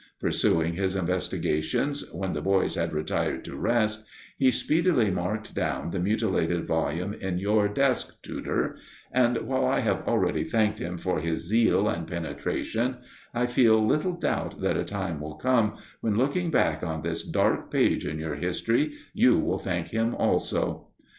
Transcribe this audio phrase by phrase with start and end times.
[0.19, 4.03] Pursuing his investigations, when the boys had retired to rest,
[4.39, 8.77] he speedily marked down the mutilated volume in your desk, Tudor;
[9.11, 12.97] and while I have already thanked him for his zeal and penetration,
[13.35, 17.69] I feel little doubt that a time will come when, looking back on this dark
[17.69, 20.87] page in your history, you will thank him also."